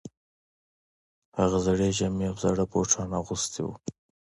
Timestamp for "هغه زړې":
1.39-1.89